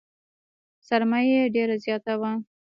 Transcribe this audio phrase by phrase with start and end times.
[0.87, 2.31] سرمایه یې ډېره زیاته وه.